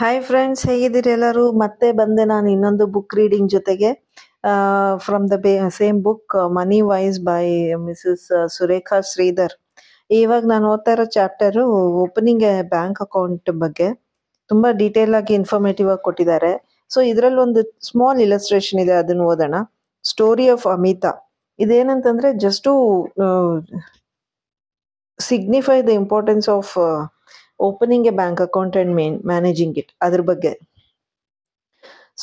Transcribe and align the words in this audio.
Hi 0.00 0.18
friends 0.26 0.60
ಹೇಗಿದ್ದೀರಿ 0.68 1.10
ಎಲ್ಲರೂ? 1.14 1.44
ಮತ್ತೆ 1.62 1.86
ಬಂದೆ 2.00 2.24
ನಾನು 2.32 2.48
ಇನ್ನೊಂದು 2.52 2.84
ಬುಕ್ 2.94 3.14
ರೀಡಿಂಗ್ 3.20 3.48
ಜೊತೆಗೆ. 3.54 3.90
From 5.06 5.24
the 5.32 5.36
same 5.78 5.98
book 6.04 6.34
money 6.58 6.78
wise 6.90 7.18
by 7.28 7.46
Mrs 7.86 8.26
Surekha 8.56 8.98
Shridhar 9.10 9.54
ಇವಾಗ 10.10 10.44
ನಾನು 10.52 10.68
ಓದ್ತಾ 10.74 10.92
ಇರೋ 10.96 11.06
ಚಾಪ್ಟರು 11.16 11.64
ಓಪನಿಂಗ್ 12.04 12.46
ಬ್ಯಾಂಕ್ 12.74 13.00
ಅಕೌಂಟ್ 13.06 13.50
ಬಗ್ಗೆ. 13.64 13.88
ತುಂಬಾ 14.50 14.70
ಡೀಟೇಲ್ 14.82 15.16
ಆಗಿ 15.20 15.34
ಇನ್ಫಾರ್ಮೇಟಿವ್ 15.40 15.90
ಆಗಿ 15.94 16.02
ಕೊಟ್ಟಿದ್ದಾರೆ. 16.08 16.52
ಸೊ 16.90 16.98
ಇದರಲ್ಲಿ 17.12 17.42
ಒಂದು 17.46 17.60
ಸ್ಮಾಲ್ 17.90 18.22
ಇಲಸ್ಟ್ರೇಷನ್ 18.28 18.80
ಇದೆ, 18.84 18.96
ಅದನ್ನು 19.02 19.26
ಓದೋಣ. 19.32 19.56
Story 20.04 20.48
of 20.56 20.66
Amita 20.76 21.12
ಇದೇನಂತಂದ್ರೆ 21.58 22.28
just 22.46 22.70
signify 25.20 25.80
the 25.90 25.92
importance 26.02 26.48
of 26.58 26.74
opening 27.69 28.07
a 28.11 28.15
bank 28.21 28.43
account 28.47 28.77
and 28.83 28.93
main 28.99 29.17
managing 29.31 29.77
it 29.83 29.91
ಅದ್ರ 30.07 30.21
ಬಗ್ಗೆ 30.31 30.53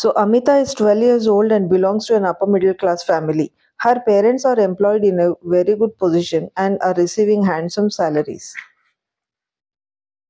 so 0.00 0.08
Amita 0.22 0.54
is 0.62 0.70
12 0.80 1.02
years 1.06 1.24
old 1.34 1.50
and 1.56 1.64
belongs 1.74 2.04
to 2.08 2.14
an 2.18 2.26
upper 2.30 2.48
middle 2.54 2.74
class 2.82 3.00
family. 3.10 3.48
Her 3.80 3.96
parents 4.08 4.44
are 4.50 4.58
employed 4.70 5.04
in 5.10 5.18
a 5.26 5.34
very 5.56 5.74
good 5.82 5.94
position 6.04 6.42
and 6.56 6.78
are 6.88 6.94
receiving 7.04 7.42
handsome 7.44 7.88
salaries. 7.98 8.46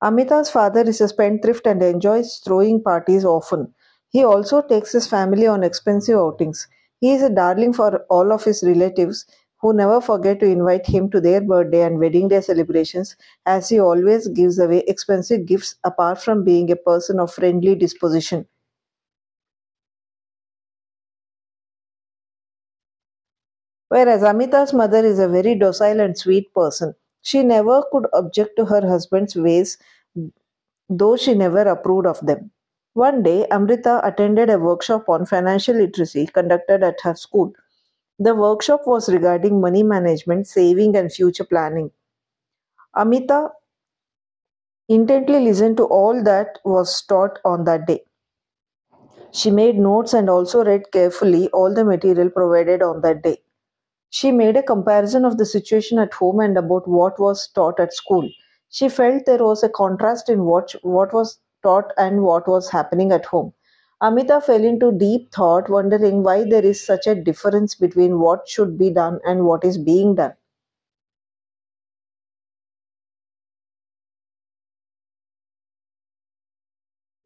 Amita's 0.02 0.50
father 0.50 0.82
is 0.82 1.00
a 1.00 1.08
spendthrift 1.08 1.66
and 1.66 1.82
enjoys 1.82 2.36
throwing 2.44 2.82
parties 2.82 3.24
often. 3.24 3.72
He 4.08 4.22
also 4.24 4.60
takes 4.60 4.92
his 4.92 5.06
family 5.06 5.46
on 5.46 5.62
expensive 5.64 6.18
outings. 6.18 6.68
He 7.00 7.12
is 7.12 7.22
a 7.22 7.30
darling 7.30 7.72
for 7.72 8.04
all 8.10 8.30
of 8.30 8.44
his 8.44 8.62
relatives 8.62 9.24
who 9.65 9.73
never 9.73 9.99
forget 9.99 10.39
to 10.39 10.45
invite 10.45 10.85
him 10.85 11.09
to 11.09 11.19
their 11.19 11.41
birthday 11.41 11.81
and 11.81 11.97
wedding 11.99 12.27
day 12.27 12.39
celebrations 12.39 13.15
as 13.47 13.67
he 13.67 13.79
always 13.79 14.27
gives 14.27 14.59
away 14.59 14.83
expensive 14.87 15.43
gifts 15.47 15.73
apart 15.83 16.21
from 16.21 16.43
being 16.43 16.69
a 16.69 16.75
person 16.75 17.19
of 17.19 17.33
friendly 17.33 17.73
disposition. 17.73 18.45
Whereas 23.89 24.21
Amita's 24.21 24.73
mother 24.73 25.03
is 25.03 25.17
a 25.17 25.27
very 25.27 25.55
docile 25.55 25.99
and 25.99 26.15
sweet 26.15 26.53
person. 26.53 26.93
She 27.23 27.41
never 27.41 27.83
could 27.91 28.05
object 28.13 28.57
to 28.57 28.65
her 28.65 28.87
husband's 28.87 29.35
ways, 29.35 29.79
though 30.89 31.15
she 31.15 31.35
never 31.35 31.61
approved 31.61 32.07
of 32.07 32.19
them. 32.25 32.49
One 32.93 33.21
day, 33.23 33.45
Amrita 33.51 34.01
attended 34.03 34.49
a 34.49 34.57
workshop 34.57 35.09
on 35.09 35.25
financial 35.27 35.75
literacy 35.75 36.25
conducted 36.27 36.83
at 36.83 37.01
her 37.01 37.15
school. 37.15 37.53
The 38.19 38.35
workshop 38.35 38.81
was 38.85 39.07
regarding 39.07 39.61
money 39.61 39.81
management, 39.81 40.47
saving, 40.47 40.97
and 40.97 41.09
future 41.13 41.45
planning. 41.45 41.91
Amita 42.95 43.53
intently 44.89 45.39
listened 45.41 45.77
to 45.77 45.83
all 45.83 46.23
that 46.23 46.57
was 46.65 46.99
taught 47.03 47.37
on 47.45 47.65
that 47.65 47.85
day. 47.85 48.03
She 49.29 49.51
made 49.51 49.77
notes 49.77 50.13
and 50.15 50.27
also 50.31 50.65
read 50.65 50.91
carefully 50.91 51.47
all 51.51 51.71
the 51.71 51.85
material 51.85 52.31
provided 52.31 52.81
on 52.81 53.01
that 53.01 53.21
day. 53.21 53.43
She 54.09 54.31
made 54.31 54.57
a 54.57 54.63
comparison 54.63 55.25
of 55.25 55.37
the 55.37 55.45
situation 55.45 55.99
at 55.99 56.13
home 56.15 56.39
and 56.41 56.57
about 56.57 56.87
what 56.87 57.19
was 57.19 57.47
taught 57.49 57.79
at 57.79 57.93
school. 57.93 58.29
She 58.69 58.89
felt 58.89 59.25
there 59.25 59.43
was 59.45 59.63
a 59.63 59.69
contrast 59.69 60.29
in 60.29 60.45
what, 60.45 60.73
what 60.83 61.13
was 61.13 61.39
taught 61.63 61.93
and 61.97 62.23
what 62.23 62.47
was 62.47 62.69
happening 62.71 63.11
at 63.11 63.25
home. 63.25 63.53
Amita 64.05 64.39
fell 64.39 64.63
into 64.63 64.91
deep 64.93 65.33
thought, 65.33 65.69
wondering 65.69 66.23
why 66.23 66.43
there 66.45 66.63
is 66.63 66.85
such 66.85 67.07
a 67.07 67.15
difference 67.15 67.75
between 67.75 68.19
what 68.21 68.47
should 68.47 68.77
be 68.77 68.89
done 68.89 69.19
and 69.25 69.45
what 69.45 69.65
is 69.65 69.77
being 69.77 70.15
done. 70.15 70.35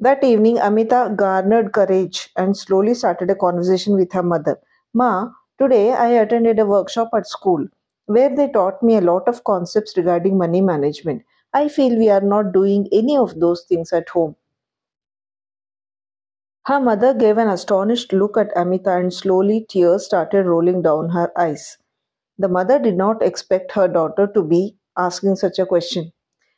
That 0.01 0.25
evening, 0.25 0.57
Amita 0.59 1.13
garnered 1.15 1.71
courage 1.71 2.33
and 2.35 2.57
slowly 2.57 2.93
started 2.93 3.29
a 3.29 3.35
conversation 3.35 3.93
with 3.95 4.11
her 4.11 4.21
mother. 4.21 4.59
Ma, 4.93 5.29
today 5.57 5.93
I 5.93 6.09
attended 6.09 6.59
a 6.59 6.65
workshop 6.65 7.11
at 7.15 7.27
school 7.27 7.65
where 8.05 8.35
they 8.35 8.49
taught 8.49 8.83
me 8.83 8.97
a 8.97 9.01
lot 9.01 9.29
of 9.29 9.45
concepts 9.45 9.95
regarding 9.95 10.37
money 10.37 10.59
management. 10.59 11.23
I 11.53 11.69
feel 11.69 11.97
we 11.97 12.09
are 12.09 12.19
not 12.19 12.51
doing 12.51 12.89
any 12.91 13.15
of 13.15 13.39
those 13.39 13.63
things 13.63 13.93
at 13.93 14.09
home. 14.09 14.35
Her 16.69 16.79
mother 16.79 17.15
gave 17.15 17.39
an 17.39 17.47
astonished 17.47 18.13
look 18.13 18.37
at 18.37 18.55
Amita 18.55 18.91
and 18.91 19.11
slowly 19.11 19.65
tears 19.67 20.05
started 20.05 20.45
rolling 20.45 20.83
down 20.83 21.09
her 21.09 21.31
eyes. 21.35 21.79
The 22.37 22.47
mother 22.47 22.77
did 22.77 22.95
not 22.95 23.23
expect 23.23 23.71
her 23.71 23.87
daughter 23.87 24.27
to 24.27 24.43
be 24.43 24.77
asking 24.95 25.37
such 25.37 25.57
a 25.57 25.65
question. 25.65 26.13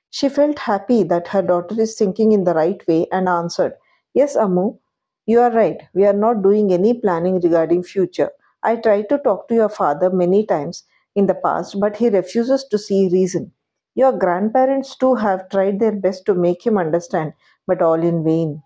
She 0.09 0.27
felt 0.27 0.59
happy 0.59 1.03
that 1.03 1.29
her 1.29 1.41
daughter 1.41 1.79
is 1.79 1.95
thinking 1.97 2.33
in 2.33 2.43
the 2.43 2.53
right 2.53 2.85
way 2.89 3.07
and 3.09 3.29
answered, 3.29 3.75
Yes, 4.13 4.35
Ammu, 4.35 4.79
you 5.25 5.39
are 5.39 5.49
right. 5.49 5.81
We 5.93 6.05
are 6.05 6.11
not 6.11 6.43
doing 6.43 6.73
any 6.73 6.93
planning 6.93 7.39
regarding 7.39 7.83
future. 7.83 8.31
I 8.63 8.75
tried 8.75 9.07
to 9.07 9.17
talk 9.17 9.47
to 9.47 9.55
your 9.55 9.69
father 9.69 10.09
many 10.09 10.45
times 10.45 10.83
in 11.15 11.27
the 11.27 11.35
past, 11.35 11.79
but 11.79 11.95
he 11.95 12.09
refuses 12.09 12.65
to 12.65 12.77
see 12.77 13.07
reason. 13.07 13.53
Your 13.95 14.11
grandparents 14.11 14.93
too 14.97 15.15
have 15.15 15.47
tried 15.47 15.79
their 15.79 15.93
best 15.93 16.25
to 16.25 16.33
make 16.33 16.67
him 16.67 16.77
understand, 16.77 17.31
but 17.65 17.81
all 17.81 18.03
in 18.03 18.25
vain. 18.25 18.61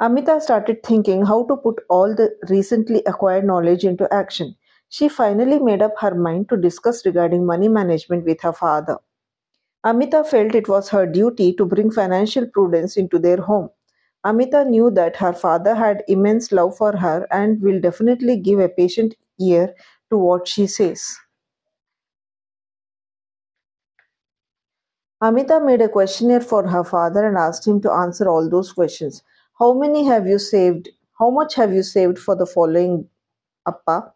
Amita 0.00 0.40
started 0.40 0.82
thinking 0.82 1.24
how 1.26 1.44
to 1.46 1.56
put 1.56 1.82
all 1.88 2.14
the 2.14 2.36
recently 2.48 3.02
acquired 3.04 3.44
knowledge 3.44 3.84
into 3.84 4.12
action. 4.12 4.56
She 4.88 5.08
finally 5.08 5.58
made 5.58 5.82
up 5.82 5.94
her 5.98 6.14
mind 6.14 6.48
to 6.48 6.56
discuss 6.56 7.04
regarding 7.04 7.44
money 7.44 7.68
management 7.68 8.24
with 8.24 8.40
her 8.40 8.52
father. 8.52 8.98
Amita 9.84 10.24
felt 10.24 10.54
it 10.54 10.68
was 10.68 10.88
her 10.90 11.06
duty 11.06 11.52
to 11.54 11.64
bring 11.64 11.90
financial 11.90 12.46
prudence 12.46 12.96
into 12.96 13.18
their 13.18 13.38
home. 13.38 13.70
Amita 14.24 14.64
knew 14.64 14.90
that 14.90 15.16
her 15.16 15.32
father 15.32 15.74
had 15.74 16.04
immense 16.08 16.52
love 16.52 16.76
for 16.76 16.96
her 16.96 17.26
and 17.30 17.60
will 17.62 17.80
definitely 17.80 18.36
give 18.36 18.60
a 18.60 18.68
patient 18.68 19.14
ear 19.40 19.74
to 20.10 20.18
what 20.18 20.46
she 20.48 20.66
says. 20.66 21.18
Amita 25.20 25.60
made 25.60 25.80
a 25.82 25.88
questionnaire 25.88 26.40
for 26.40 26.66
her 26.68 26.84
father 26.84 27.26
and 27.26 27.36
asked 27.36 27.66
him 27.66 27.80
to 27.82 27.92
answer 27.92 28.28
all 28.28 28.48
those 28.48 28.72
questions. 28.72 29.22
How 29.58 29.74
many 29.74 30.04
have 30.06 30.26
you 30.26 30.38
saved? 30.38 30.88
How 31.18 31.28
much 31.28 31.54
have 31.56 31.74
you 31.74 31.82
saved 31.82 32.18
for 32.18 32.34
the 32.34 32.46
following 32.46 33.10
Appa? 33.66 34.14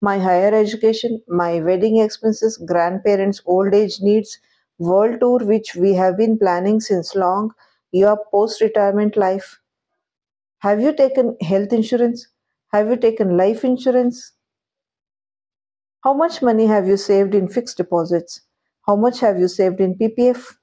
My 0.00 0.18
higher 0.18 0.54
education, 0.54 1.22
my 1.28 1.60
wedding 1.60 1.98
expenses, 1.98 2.56
grandparents' 2.56 3.42
old 3.46 3.74
age 3.74 4.00
needs, 4.00 4.38
world 4.78 5.20
tour 5.20 5.40
which 5.40 5.74
we 5.76 5.94
have 5.94 6.16
been 6.16 6.38
planning 6.38 6.80
since 6.80 7.14
long, 7.14 7.52
your 7.92 8.18
post 8.32 8.62
retirement 8.62 9.16
life. 9.16 9.60
Have 10.58 10.80
you 10.80 10.92
taken 10.92 11.36
health 11.42 11.72
insurance? 11.72 12.26
Have 12.72 12.88
you 12.88 12.96
taken 12.96 13.36
life 13.36 13.64
insurance? 13.64 14.32
How 16.04 16.14
much 16.14 16.40
money 16.40 16.66
have 16.66 16.86
you 16.86 16.96
saved 16.96 17.34
in 17.34 17.48
fixed 17.48 17.78
deposits? 17.78 18.42
How 18.86 18.94
much 18.94 19.18
have 19.18 19.40
you 19.40 19.48
saved 19.48 19.80
in 19.80 19.96
PPF? 19.96 20.56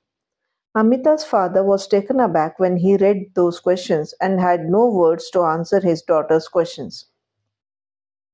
Amita's 0.75 1.25
father 1.25 1.63
was 1.63 1.87
taken 1.87 2.19
aback 2.19 2.57
when 2.57 2.77
he 2.77 2.95
read 2.95 3.31
those 3.35 3.59
questions 3.59 4.13
and 4.21 4.39
had 4.39 4.69
no 4.69 4.89
words 4.89 5.29
to 5.31 5.41
answer 5.43 5.81
his 5.81 6.01
daughter's 6.01 6.47
questions. 6.47 7.07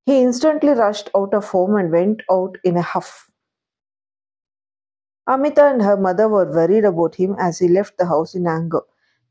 He 0.06 0.22
instantly 0.22 0.70
rushed 0.70 1.10
out 1.16 1.34
of 1.34 1.50
home 1.50 1.76
and 1.76 1.92
went 1.92 2.22
out 2.32 2.58
in 2.64 2.78
a 2.78 2.82
huff. 2.82 3.30
Amita 5.28 5.66
and 5.66 5.82
her 5.82 5.98
mother 5.98 6.30
were 6.30 6.50
worried 6.50 6.86
about 6.86 7.16
him 7.16 7.36
as 7.40 7.60
he 7.60 7.68
left 7.68 7.98
the 7.98 8.06
house 8.06 8.36
in 8.36 8.48
anger. 8.48 8.82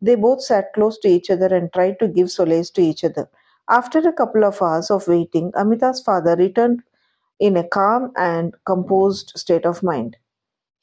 They 0.02 0.16
both 0.16 0.42
sat 0.42 0.72
close 0.74 0.98
to 0.98 1.08
each 1.08 1.30
other 1.30 1.46
and 1.46 1.72
tried 1.72 1.98
to 2.00 2.08
give 2.08 2.30
solace 2.30 2.70
to 2.70 2.82
each 2.82 3.04
other. 3.04 3.30
After 3.68 4.00
a 4.00 4.12
couple 4.12 4.44
of 4.44 4.60
hours 4.60 4.90
of 4.90 5.08
waiting, 5.08 5.52
Amita's 5.56 6.02
father 6.02 6.36
returned 6.36 6.82
in 7.38 7.56
a 7.56 7.66
calm 7.66 8.12
and 8.16 8.54
composed 8.64 9.32
state 9.36 9.64
of 9.64 9.82
mind. 9.82 10.16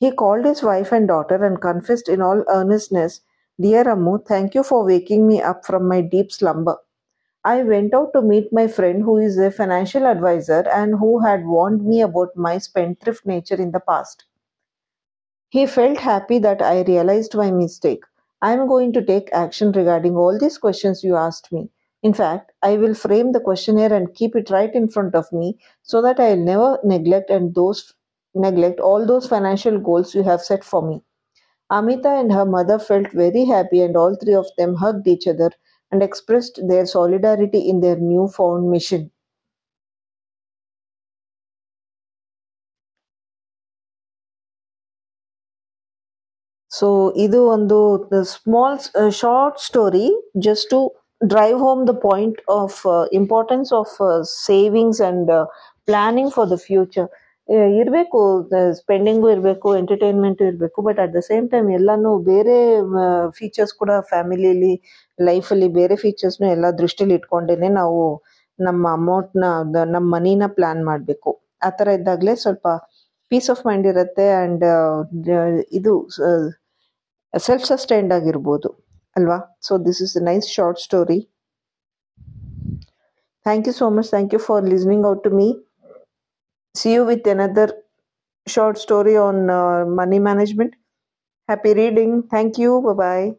He 0.03 0.11
called 0.11 0.44
his 0.44 0.61
wife 0.61 0.91
and 0.91 1.07
daughter 1.07 1.41
and 1.45 1.61
confessed 1.61 2.09
in 2.09 2.21
all 2.21 2.44
earnestness, 2.50 3.21
Dear 3.57 3.85
Ammu, 3.85 4.25
thank 4.25 4.53
you 4.53 4.61
for 4.61 4.83
waking 4.83 5.25
me 5.25 5.41
up 5.41 5.65
from 5.65 5.88
my 5.88 6.01
deep 6.01 6.29
slumber. 6.29 6.75
I 7.45 7.63
went 7.63 7.94
out 7.94 8.11
to 8.11 8.21
meet 8.21 8.51
my 8.51 8.67
friend 8.67 9.01
who 9.01 9.15
is 9.15 9.38
a 9.38 9.50
financial 9.50 10.05
advisor 10.05 10.67
and 10.67 10.95
who 11.00 11.19
had 11.19 11.45
warned 11.45 11.85
me 11.85 12.01
about 12.01 12.35
my 12.35 12.57
spendthrift 12.57 13.25
nature 13.25 13.55
in 13.55 13.71
the 13.71 13.79
past. 13.79 14.25
He 15.47 15.65
felt 15.65 16.00
happy 16.00 16.38
that 16.38 16.61
I 16.61 16.81
realized 16.81 17.33
my 17.35 17.51
mistake. 17.51 18.03
I 18.41 18.51
am 18.51 18.67
going 18.67 18.91
to 18.91 19.05
take 19.05 19.29
action 19.31 19.71
regarding 19.71 20.17
all 20.17 20.38
these 20.38 20.57
questions 20.57 21.05
you 21.05 21.15
asked 21.15 21.50
me. 21.53 21.69
In 22.01 22.13
fact, 22.13 22.51
I 22.61 22.75
will 22.75 22.94
frame 22.94 23.31
the 23.31 23.39
questionnaire 23.39 23.94
and 23.94 24.13
keep 24.13 24.35
it 24.35 24.50
right 24.50 24.75
in 24.75 24.89
front 24.89 25.15
of 25.15 25.31
me 25.31 25.59
so 25.81 26.01
that 26.01 26.19
I 26.19 26.31
will 26.33 26.44
never 26.44 26.79
neglect 26.83 27.29
and 27.29 27.55
those 27.55 27.94
neglect 28.34 28.80
all 28.80 29.06
those 29.06 29.26
financial 29.26 29.78
goals 29.78 30.14
you 30.14 30.22
have 30.22 30.40
set 30.40 30.64
for 30.64 30.82
me. 30.82 31.02
Amita 31.70 32.08
and 32.10 32.32
her 32.32 32.44
mother 32.46 32.78
felt 32.78 33.10
very 33.12 33.44
happy 33.44 33.80
and 33.82 33.96
all 33.96 34.14
three 34.16 34.34
of 34.34 34.46
them 34.56 34.75
hugged 34.76 35.06
each 35.06 35.26
other 35.26 35.50
and 35.92 36.02
expressed 36.02 36.60
their 36.66 36.86
solidarity 36.86 37.69
in 37.69 37.80
their 37.80 37.96
newfound 37.96 38.70
mission. 38.70 39.04
So 46.70 46.88
ಇದು 47.25 47.38
ಒಂದು 47.52 47.76
small 48.32 48.76
short 49.20 49.60
story 49.69 50.08
just 50.46 50.66
to 50.72 50.80
drive 51.20 51.56
home 51.64 51.80
the 51.90 51.92
point 52.08 52.40
of 52.58 52.76
importance 53.20 53.70
of 53.78 53.94
savings 54.46 55.00
and 55.08 55.30
planning 55.88 56.32
for 56.36 56.48
the 56.52 56.58
future 56.69 57.08
ಇರಬೇಕು 57.79 58.19
ಸ್ಪೆಂಡಿಂಗು 58.79 59.27
ಇರಬೇಕು 59.35 59.69
entertainment 59.79 60.43
ಇರಬೇಕು 60.49 60.81
but 60.87 60.99
at 61.03 61.13
the 61.15 61.21
same 61.29 61.47
time 61.53 61.67
ಎಲ್ಲಾನು 61.77 62.11
ಬೇರೆ 62.29 62.55
features 63.39 63.73
ಕೂಡ 63.81 63.91
ಫ್ಯಾಮಿಲಿಯಲ್ಲಿ 64.11 64.73
ಲೈಫಲ್ಲಿ 65.19 65.69
ಬೇರೆ 65.79 65.95
ಫೀಚರ್ಸ್ನು 66.03 66.47
ಎಲ್ಲ 66.55 66.69
ದೃಷ್ಟಿಲಿ 66.81 67.15
ಇಟ್ಕೊಂಡೇನೆ 67.19 67.69
ನಾವು 67.79 67.99
ನಮ್ಮ 68.59 68.83
ಅಮೌಂಟ್ನ 68.99 69.45
ನಮ್ಮ 69.95 70.05
ಮನಿನ 70.15 70.47
ಪ್ಲಾನ್ 70.57 70.81
ಮಾಡಬೇಕು. 70.89 71.31
ಆ 71.67 71.69
ಥರ 71.79 71.87
ಇದ್ದಾಗಲೇ 71.99 72.33
ಸ್ವಲ್ಪ 72.43 72.67
ಪೀಸ್ 73.31 73.49
ಆಫ್ 73.53 73.61
ಮೈಂಡ್ 73.67 73.85
ಇರುತ್ತೆ 73.91 74.25
ಆ್ಯಂಡ್ 74.37 74.63
ಇದು 75.79 75.93
ಸೆಲ್ಫ್ 77.33 77.65
ಸಸ್ಟೈನ್ಡ್ 77.71 78.11
ಆಗಿರ್ಬೋದು, 78.17 78.69
ಅಲ್ವಾ? 79.15 79.37
So 79.67 79.73
this 79.87 80.01
is 80.05 80.15
a 80.21 80.23
nice 80.29 80.47
short 80.57 80.81
story 80.87 81.19
thank 83.45 83.65
you 83.69 83.73
so 83.79 83.87
much 83.95 84.09
thank 84.15 84.33
you 84.35 84.41
for 84.47 84.63
listening 84.73 85.05
out 85.11 85.23
to 85.27 85.31
me 85.39 85.47
See 86.75 86.93
you 86.93 87.03
with 87.05 87.25
another 87.25 87.73
short 88.47 88.77
story 88.77 89.17
on 89.17 89.49
uh, 89.49 89.85
money 89.85 90.19
management. 90.19 90.75
Happy 91.49 91.73
reading. 91.73 92.23
Thank 92.23 92.57
you. 92.59 92.81
Bye 92.81 92.93
bye. 92.93 93.33